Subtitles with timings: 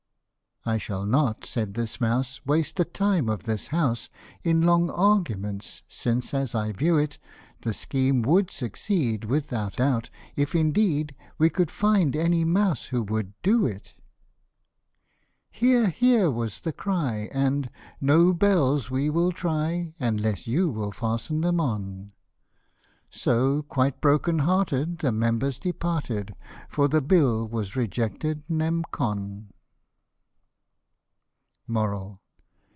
[0.63, 4.09] "I shall not," said this mouse, f< waste the time of the house
[4.43, 7.17] In long arguments; since, as I view it,
[7.61, 13.33] The scheme would succeed, without doubt, if indeed We could find any mouse who would
[13.41, 13.95] do it.""
[15.49, 15.87] Hear!
[15.89, 21.59] hear!" was the cry, and" no bells we will try Unless you will fasten them
[21.59, 22.11] on;"
[23.09, 26.35] So quite broken hearted the members departed,
[26.69, 28.83] For the bill was rejected nem.
[28.91, 29.47] con.